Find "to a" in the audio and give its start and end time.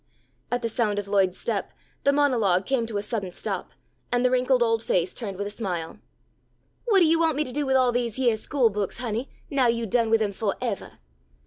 2.87-3.03